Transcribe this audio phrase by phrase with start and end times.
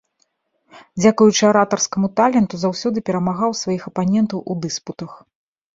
[1.01, 5.11] Дзякуючы аратарскаму таленту заўсёды перамагаў сваіх апанентаў у дыспутах.